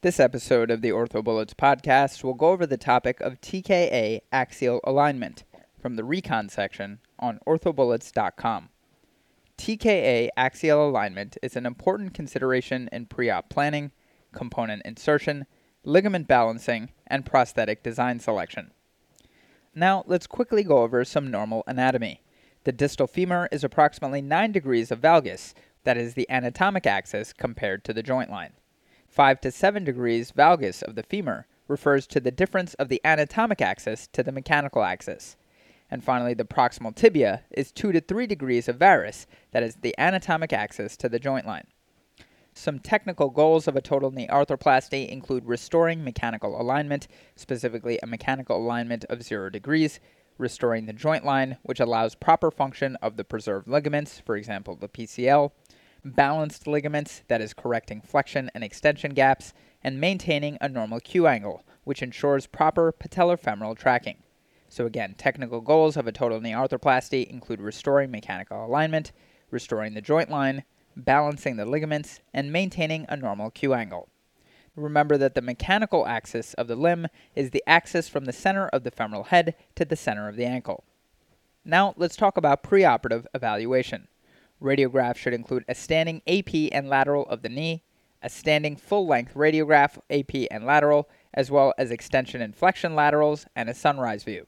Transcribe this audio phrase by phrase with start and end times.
[0.00, 5.42] This episode of the OrthoBullets podcast will go over the topic of TKA axial alignment
[5.76, 8.68] from the Recon section on orthobullets.com.
[9.58, 13.90] TKA axial alignment is an important consideration in pre op planning,
[14.30, 15.46] component insertion,
[15.82, 18.70] ligament balancing, and prosthetic design selection.
[19.74, 22.22] Now, let's quickly go over some normal anatomy.
[22.62, 27.82] The distal femur is approximately 9 degrees of valgus, that is the anatomic axis compared
[27.82, 28.52] to the joint line.
[29.08, 33.60] 5 to 7 degrees valgus of the femur refers to the difference of the anatomic
[33.60, 35.36] axis to the mechanical axis.
[35.90, 39.94] And finally, the proximal tibia is 2 to 3 degrees of varus, that is the
[39.98, 41.66] anatomic axis to the joint line.
[42.52, 48.56] Some technical goals of a total knee arthroplasty include restoring mechanical alignment, specifically a mechanical
[48.56, 50.00] alignment of 0 degrees,
[50.38, 54.88] restoring the joint line, which allows proper function of the preserved ligaments, for example, the
[54.88, 55.52] PCL,
[56.04, 59.52] balanced ligaments, that is, correcting flexion and extension gaps,
[59.82, 64.22] and maintaining a normal Q angle, which ensures proper patellofemoral tracking.
[64.68, 69.12] So, again, technical goals of a total knee arthroplasty include restoring mechanical alignment,
[69.50, 70.64] restoring the joint line,
[70.96, 74.08] balancing the ligaments, and maintaining a normal Q angle.
[74.76, 78.84] Remember that the mechanical axis of the limb is the axis from the center of
[78.84, 80.84] the femoral head to the center of the ankle.
[81.64, 84.08] Now, let's talk about preoperative evaluation.
[84.62, 87.84] Radiograph should include a standing AP and lateral of the knee,
[88.22, 93.46] a standing full length radiograph AP and lateral, as well as extension and flexion laterals,
[93.54, 94.46] and a sunrise view.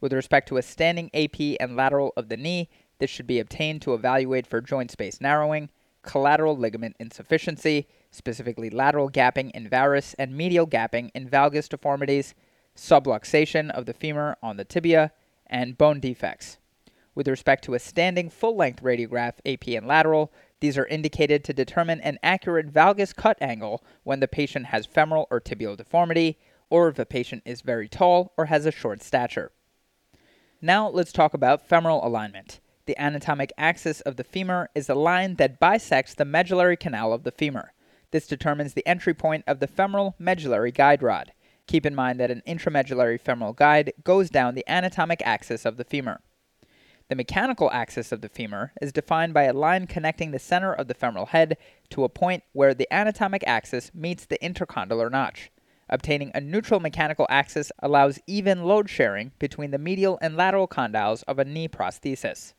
[0.00, 3.82] With respect to a standing AP and lateral of the knee, this should be obtained
[3.82, 5.70] to evaluate for joint space narrowing,
[6.02, 12.34] collateral ligament insufficiency, specifically lateral gapping in varus and medial gapping in valgus deformities,
[12.76, 15.12] subluxation of the femur on the tibia,
[15.46, 16.58] and bone defects.
[17.14, 21.52] With respect to a standing full length radiograph, AP and lateral, these are indicated to
[21.52, 26.38] determine an accurate valgus cut angle when the patient has femoral or tibial deformity,
[26.70, 29.52] or if a patient is very tall or has a short stature.
[30.62, 32.60] Now let's talk about femoral alignment.
[32.86, 37.24] The anatomic axis of the femur is a line that bisects the medullary canal of
[37.24, 37.72] the femur.
[38.10, 41.32] This determines the entry point of the femoral medullary guide rod.
[41.66, 45.84] Keep in mind that an intramedullary femoral guide goes down the anatomic axis of the
[45.84, 46.20] femur.
[47.12, 50.88] The mechanical axis of the femur is defined by a line connecting the center of
[50.88, 51.58] the femoral head
[51.90, 55.50] to a point where the anatomic axis meets the intercondylar notch.
[55.90, 61.22] Obtaining a neutral mechanical axis allows even load sharing between the medial and lateral condyles
[61.24, 62.54] of a knee prosthesis.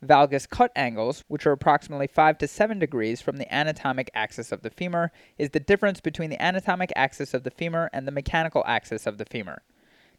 [0.00, 4.62] Valgus cut angles, which are approximately 5 to 7 degrees from the anatomic axis of
[4.62, 8.62] the femur, is the difference between the anatomic axis of the femur and the mechanical
[8.68, 9.62] axis of the femur.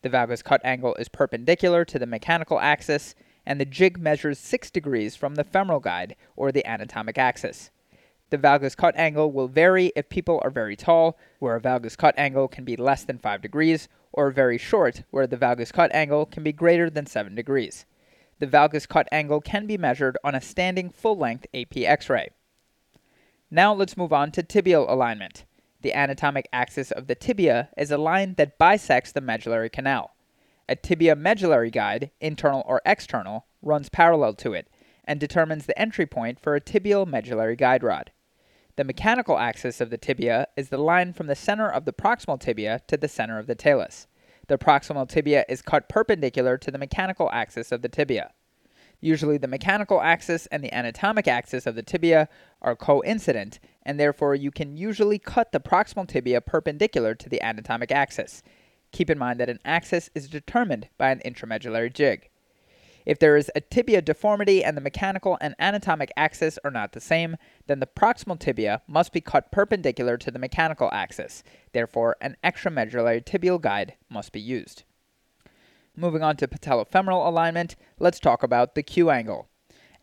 [0.01, 4.71] The valgus cut angle is perpendicular to the mechanical axis and the jig measures 6
[4.71, 7.69] degrees from the femoral guide, or the anatomic axis.
[8.31, 12.15] The valgus cut angle will vary if people are very tall, where a valgus cut
[12.17, 16.25] angle can be less than 5 degrees, or very short, where the valgus cut angle
[16.25, 17.85] can be greater than 7 degrees.
[18.39, 22.29] The valgus cut angle can be measured on a standing full length AP x ray.
[23.51, 25.45] Now let's move on to tibial alignment.
[25.81, 30.14] The anatomic axis of the tibia is a line that bisects the medullary canal.
[30.67, 34.67] A tibia medullary guide, internal or external, runs parallel to it
[35.03, 38.11] and determines the entry point for a tibial medullary guide rod.
[38.75, 42.39] The mechanical axis of the tibia is the line from the center of the proximal
[42.39, 44.07] tibia to the center of the talus.
[44.47, 48.31] The proximal tibia is cut perpendicular to the mechanical axis of the tibia.
[48.99, 52.27] Usually, the mechanical axis and the anatomic axis of the tibia
[52.61, 57.91] are coincident, and therefore you can usually cut the proximal tibia perpendicular to the anatomic
[57.91, 58.41] axis.
[58.95, 62.29] Keep in mind that an axis is determined by an intramedullary jig.
[63.05, 67.01] If there is a tibia deformity and the mechanical and anatomic axis are not the
[67.01, 67.35] same,
[67.67, 71.43] then the proximal tibia must be cut perpendicular to the mechanical axis.
[71.73, 74.83] Therefore, an extramedullary tibial guide must be used.
[75.97, 79.49] Moving on to patellofemoral alignment, let's talk about the Q angle.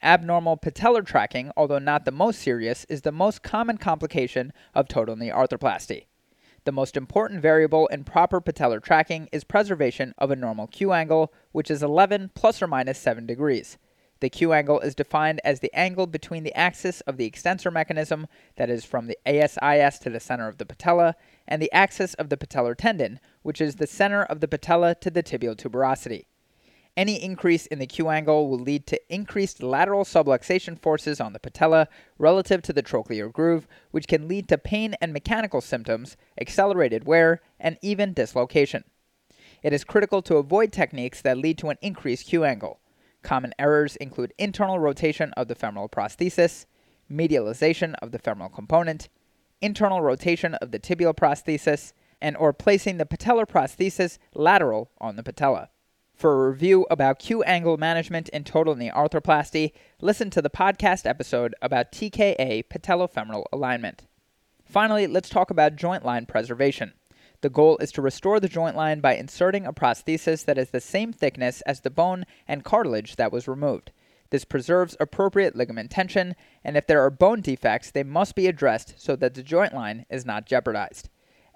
[0.03, 5.17] Abnormal patellar tracking, although not the most serious, is the most common complication of total
[5.17, 6.09] knee arthroplasty.
[6.65, 11.33] The most important variable in proper patellar tracking is preservation of a normal Q angle,
[11.51, 13.79] which is 11 plus or minus 7 degrees.
[14.21, 18.29] The Q angle is defined as the angle between the axis of the extensor mechanism,
[18.55, 21.17] that is from the ASIS to the center of the patella,
[21.49, 25.11] and the axis of the patellar tendon, which is the center of the patella to
[25.11, 26.27] the tibial tuberosity.
[26.95, 31.39] Any increase in the Q angle will lead to increased lateral subluxation forces on the
[31.39, 37.05] patella relative to the trochlear groove, which can lead to pain and mechanical symptoms, accelerated
[37.05, 38.85] wear, and even dislocation.
[39.63, 42.81] It is critical to avoid techniques that lead to an increased Q angle.
[43.23, 46.67] Common errors include internal rotation of the femoral prosthesis,
[47.11, 49.09] medialization of the femoral component,
[49.63, 55.23] internal rotation of the tibial prosthesis, and or placing the patellar prosthesis lateral on the
[55.23, 55.71] patella.
[56.23, 61.05] For a review about Q angle management in total knee arthroplasty, listen to the podcast
[61.05, 64.07] episode about TKA patellofemoral alignment.
[64.65, 66.93] Finally, let's talk about joint line preservation.
[67.41, 70.81] The goal is to restore the joint line by inserting a prosthesis that is the
[70.81, 73.91] same thickness as the bone and cartilage that was removed.
[74.31, 78.95] This preserves appropriate ligament tension, and if there are bone defects, they must be addressed
[78.97, 81.09] so that the joint line is not jeopardized.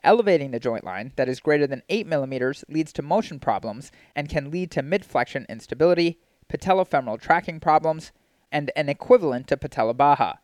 [0.07, 4.29] Elevating the joint line that is greater than 8 millimeters leads to motion problems and
[4.29, 8.13] can lead to midflexion instability, patellofemoral tracking problems,
[8.53, 10.35] and an equivalent to patella baja.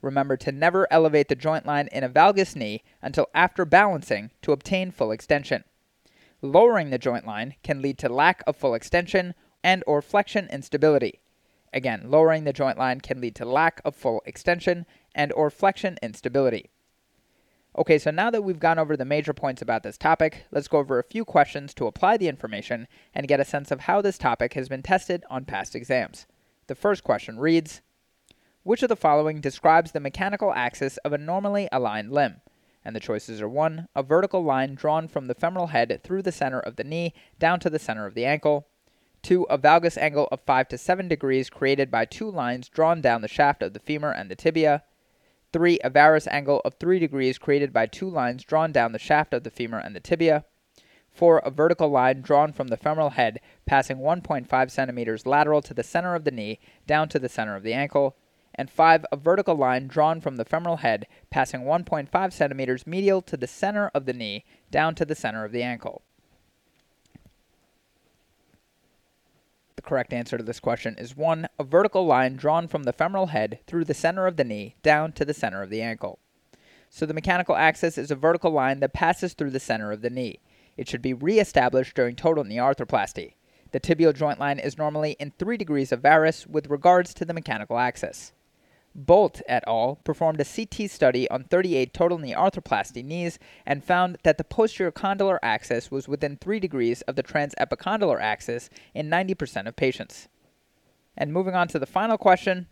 [0.00, 4.52] Remember to never elevate the joint line in a valgus knee until after balancing to
[4.52, 5.64] obtain full extension.
[6.40, 9.34] Lowering the joint line can lead to lack of full extension
[9.64, 11.18] and or flexion instability.
[11.72, 15.98] Again, lowering the joint line can lead to lack of full extension and or flexion
[16.00, 16.70] instability.
[17.76, 20.78] Okay, so now that we've gone over the major points about this topic, let's go
[20.78, 24.18] over a few questions to apply the information and get a sense of how this
[24.18, 26.26] topic has been tested on past exams.
[26.66, 27.82] The first question reads
[28.62, 32.40] Which of the following describes the mechanical axis of a normally aligned limb?
[32.84, 33.88] And the choices are 1.
[33.94, 37.60] A vertical line drawn from the femoral head through the center of the knee down
[37.60, 38.66] to the center of the ankle.
[39.22, 39.46] 2.
[39.50, 43.28] A valgus angle of 5 to 7 degrees created by two lines drawn down the
[43.28, 44.84] shaft of the femur and the tibia.
[45.52, 45.78] 3.
[45.82, 49.44] A varus angle of 3 degrees created by two lines drawn down the shaft of
[49.44, 50.44] the femur and the tibia.
[51.10, 51.38] 4.
[51.38, 56.14] A vertical line drawn from the femoral head passing 1.5 centimeters lateral to the center
[56.14, 58.16] of the knee down to the center of the ankle.
[58.54, 59.06] And 5.
[59.10, 63.90] A vertical line drawn from the femoral head passing 1.5 centimeters medial to the center
[63.94, 66.02] of the knee down to the center of the ankle.
[69.78, 71.46] The correct answer to this question is 1.
[71.56, 75.12] A vertical line drawn from the femoral head through the center of the knee down
[75.12, 76.18] to the center of the ankle.
[76.90, 80.10] So the mechanical axis is a vertical line that passes through the center of the
[80.10, 80.40] knee.
[80.76, 83.34] It should be re-established during total knee arthroplasty.
[83.70, 87.32] The tibial joint line is normally in 3 degrees of varus with regards to the
[87.32, 88.32] mechanical axis.
[88.94, 89.96] Bolt et al.
[90.02, 94.90] performed a CT study on 38 total knee arthroplasty knees and found that the posterior
[94.90, 100.28] condylar axis was within 3 degrees of the transepicondylar axis in 90% of patients.
[101.16, 102.66] And moving on to the final question.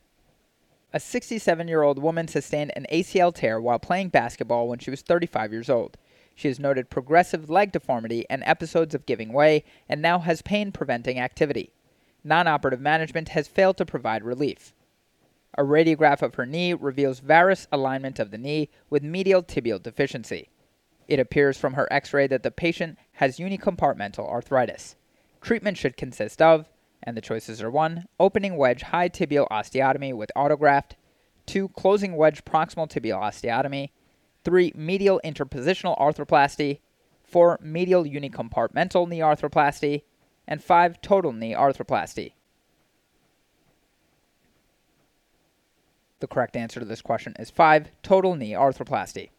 [0.92, 5.02] A 67 year old woman sustained an ACL tear while playing basketball when she was
[5.02, 5.98] 35 years old.
[6.34, 10.72] She has noted progressive leg deformity and episodes of giving way and now has pain
[10.72, 11.72] preventing activity.
[12.24, 14.72] Non operative management has failed to provide relief.
[15.58, 20.50] A radiograph of her knee reveals varus alignment of the knee with medial tibial deficiency.
[21.08, 24.96] It appears from her x ray that the patient has unicompartmental arthritis.
[25.40, 26.68] Treatment should consist of,
[27.02, 28.06] and the choices are 1.
[28.18, 30.92] Opening wedge high tibial osteotomy with autograft,
[31.46, 31.68] 2.
[31.68, 33.90] Closing wedge proximal tibial osteotomy,
[34.44, 34.72] 3.
[34.74, 36.80] Medial interpositional arthroplasty,
[37.22, 37.60] 4.
[37.62, 40.02] Medial unicompartmental knee arthroplasty,
[40.46, 41.00] and 5.
[41.00, 42.32] Total knee arthroplasty.
[46.20, 47.90] The correct answer to this question is 5.
[48.02, 49.30] Total knee arthroplasty.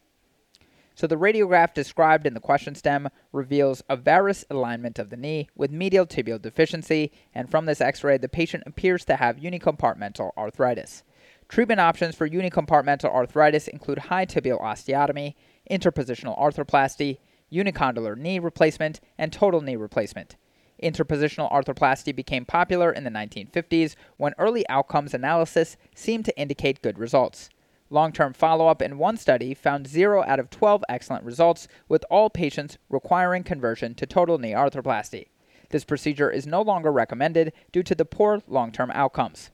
[0.93, 5.47] So the radiograph described in the question stem reveals a varus alignment of the knee
[5.55, 11.03] with medial tibial deficiency, and from this x-ray the patient appears to have unicompartmental arthritis.
[11.49, 15.35] Treatment options for unicompartmental arthritis include high tibial osteotomy,
[15.69, 17.19] interpositional arthroplasty,
[17.51, 20.35] unicondylar knee replacement, and total knee replacement.
[20.81, 26.99] Interpositional arthroplasty became popular in the 1950s when early outcomes analysis seemed to indicate good
[26.99, 27.49] results.
[27.89, 32.03] Long term follow up in one study found 0 out of 12 excellent results, with
[32.11, 35.27] all patients requiring conversion to total knee arthroplasty.
[35.69, 39.51] This procedure is no longer recommended due to the poor long term outcomes.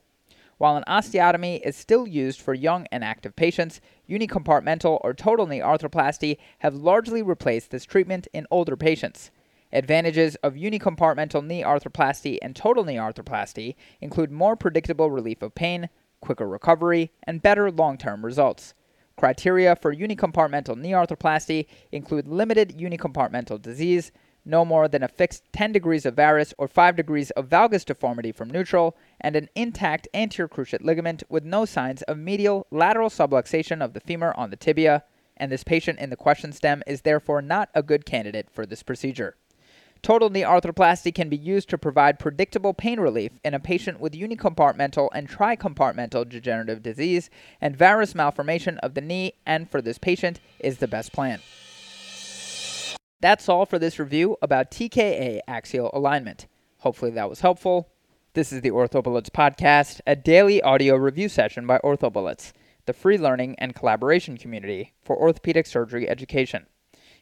[0.57, 5.59] While an osteotomy is still used for young and active patients, unicompartmental or total knee
[5.59, 9.31] arthroplasty have largely replaced this treatment in older patients.
[9.73, 15.89] Advantages of unicompartmental knee arthroplasty and total knee arthroplasty include more predictable relief of pain,
[16.21, 18.75] quicker recovery, and better long term results.
[19.17, 24.11] Criteria for unicompartmental knee arthroplasty include limited unicompartmental disease,
[24.45, 28.31] no more than a fixed 10 degrees of varus or 5 degrees of valgus deformity
[28.31, 33.83] from neutral, and an intact anterior cruciate ligament with no signs of medial lateral subluxation
[33.83, 35.03] of the femur on the tibia,
[35.35, 38.83] and this patient in the question stem is therefore not a good candidate for this
[38.83, 39.35] procedure.
[40.03, 44.11] Total knee arthroplasty can be used to provide predictable pain relief in a patient with
[44.11, 47.29] unicompartmental and tricompartmental degenerative disease,
[47.61, 51.39] and varus malformation of the knee, and for this patient, is the best plan.
[53.21, 56.47] That's all for this review about TKA axial alignment.
[56.79, 57.87] Hopefully that was helpful.
[58.33, 62.51] This is the OrthoBullets podcast, a daily audio review session by OrthoBullets.
[62.85, 66.65] the free learning and collaboration community for orthopedic surgery education.